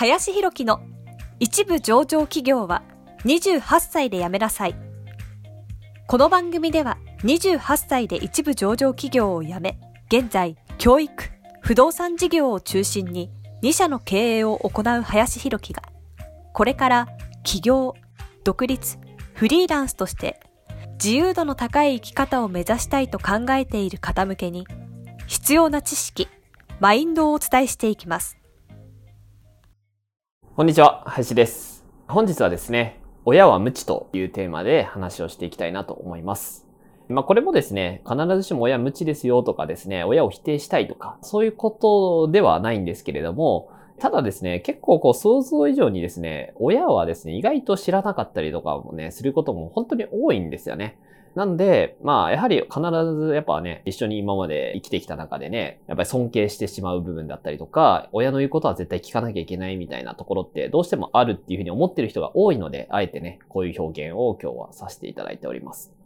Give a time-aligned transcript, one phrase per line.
[0.00, 0.80] 林博樹の
[1.40, 2.84] 一部上場企業は
[3.24, 4.76] 28歳で辞めなさい。
[6.06, 9.76] この番組では28歳で一部上場企業を辞め、
[10.06, 11.12] 現在教育、
[11.62, 13.32] 不動産事業を中心に
[13.64, 15.82] 2社の経営を行う林博樹が、
[16.52, 17.08] これから
[17.42, 17.96] 起業、
[18.44, 18.98] 独立、
[19.34, 20.38] フリーランスとして
[21.02, 24.64] 自由度の高い生き方を目指したいと考えている方向けに
[25.26, 26.28] 必要な知識、
[26.78, 28.37] マインドをお伝えしていきます。
[30.58, 31.86] こんにちは、林です。
[32.08, 36.66] 本日はですね、親は無知というテーマで話をしていきたいなと思います。
[37.08, 50.98] まあこれもですね、必ずしも親無知ですよとかですね、親を否定したいとか、そういうことではないんですけれども、ただですね、結構こう想像以上にですね、親はですね、意外と知らなかったりとかもね、することも本当に多いんですよね。
[51.34, 52.80] なんで、まあ、やはり必
[53.16, 65.97] ずやっぱね、一緒に今まで生きてきた中でね、やっぱり尊敬してしまう部分だったりとか、親の言うことは絶対聞かなきゃいけないみたいなところってどうしてもあるっていうふうに思ってる人が多いので、あえてね、こういう表現を今日はさせていただいております。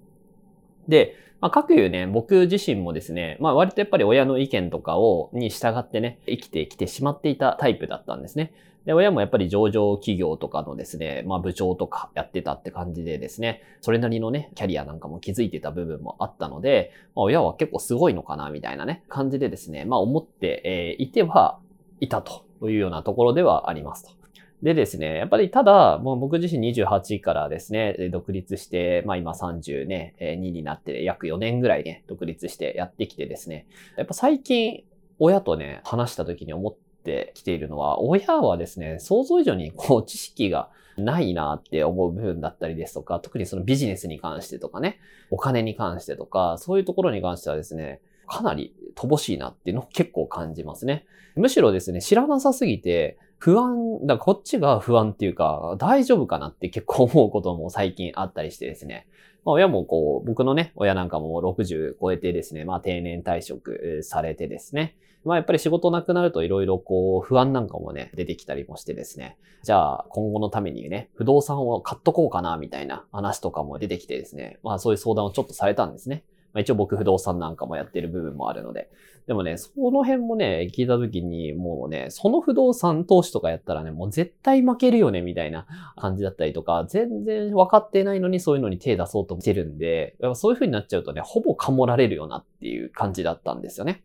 [0.89, 8.53] で、まあ、各言うね、僕自身もですね、まあ割とやっぱり親の意見とかを、に従ってね、生きてきてしまっていたタイプだったんですね。
[8.85, 21.59] で、親もやっぱり上場企業とかのですね、まあ部長とかやってたって感じでですね、それなりのね、キャリアなんかも築いてた部分もあったので、まあ親は結構すごいのかな、みたいなね、感じでですね、まあ思って、えー、いては
[21.99, 24.22] いたというようなところではありますと。
[24.63, 34.85] でですね、やっぱりただ、もう僕自身28からですね、独立して、まあ今30ね、になって約4年ぐらいね、独立してやってきてですね、やっぱ最近、
[35.19, 51.05] 親とね、話した時に思ってきているのは、親はですね、想像以上にこう知識がないなって思う部分だったりですとか、特にそのビジネスに関してとかね、お金に関してとか、そういうところに関してはですね、かなり乏しいなっていうのを結構感じますね。
[51.35, 59.09] むしろですね、知らなさすぎて、不安、だこっちが不安っていうか、大丈夫かなって結構思うことも最近あったりしてですね。
[59.45, 64.95] まあ、親もこう、僕のね、親なんかも60超えてですね、まあ定年退職されてですね。
[65.25, 69.37] まあやっぱり仕事なくなると色々こう不安なんかもね、出てきたりもしてですね。
[69.65, 74.61] じゃあ今後のためにね、不動産を買っとこうかなみたいな話とかも出てきてですね。
[74.63, 76.23] まあそういう相談をちょっとされたんですね。
[76.53, 78.91] まあ、一応僕不動産なんかもやってる部分もあるので。
[79.27, 94.03] でもね、その辺もね、聞いた時に、もうね、その不動産投資とかやったらね、もう絶対負けるよね、みたいな感じだったりとか、全然分かってないのにそういうのに手出そうとしてるんで、そういう風になっちゃうとね、ほぼかもられるよなっていう感じだったんですよね。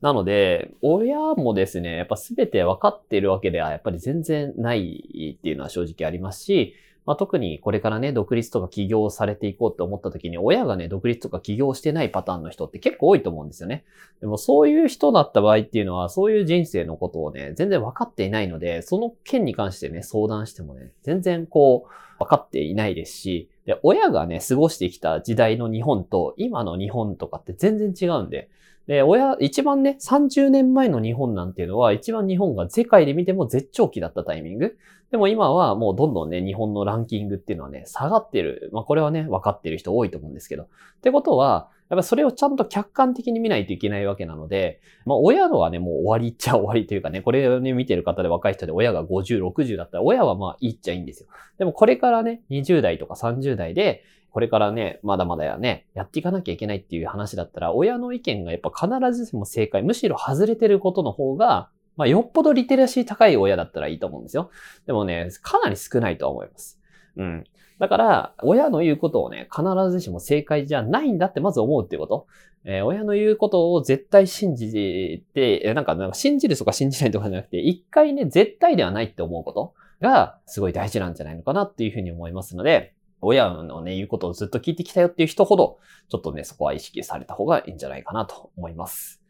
[0.00, 6.74] なので、親もですね、やっぱ全て分かっているわけではやっぱり全然ないっていうのは正直ありますし、
[7.06, 13.84] まあ、特にこれからね、独立とか起業されていこうって思った時に、親がね、独立とか起業してないパターンの人って結構多いと思うんですよね。
[14.20, 28.48] でもそういう人だった場合っていうのは、そういう人生のことをね、全然分かっていないので、その件に関してね、相談してもね、全然こう、分かっていないですし、で、親がね、過ごしてきた時代の日本と、今の日本とかって全然違うんで、
[28.86, 34.76] で、親、一番ね、30年前の日本なんていうのは、一番日本が世界で見ても絶頂期だったタイミング。
[35.10, 38.70] でも今はもうどんどんね、日本のランキングっていうのはね、下がってる。
[38.72, 40.64] まあこれはね、分かってる人多いと思うんですけど。
[40.64, 40.68] っ
[41.02, 51.28] てことは、やっぱそれをちゃんと客観的に見ないといけないわけなので、まあ親のはね、もう終わりっちゃ終わりというかね、これをね、見てる方で若い人で親が50、60だったら、親はまあいっちゃいいんですよ。
[51.58, 64.50] でもこれからね、20代とか30代で、これからね、まだまだやね、やっていかなきゃいけないっていう話だったら、親の意見がやっぱ必ずしも正解、むしろ外れてることの方が、まあ、よっぽどリテラシー高い親だったらいいと思うんですよ。
[64.86, 66.78] でもね、かなり少ないとは思います。
[67.16, 67.44] うん。
[67.78, 72.26] だから、親の言うことをね、必ずしも正解じゃないんだってまず思うっていうこと。
[72.64, 85.78] えー、親の言うことを絶対信じて、なんか、なんか信じるとか信じないとかじゃなくて、一回ね、絶対ではないって思うことが、すごい大事なんじゃないのかなっていうふうに思いますので、親のね、言うことをずっと聞いてきたよっていう人ほど、
[86.08, 89.22] ちょっとね、そこは意識された方がいいんじゃないかなと思います。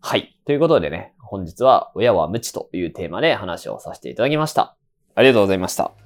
[0.00, 0.36] はい。
[0.44, 4.76] ということでね、本日は親は無知というテーマで話をさせていただきました。
[5.14, 6.05] ありがとうございました。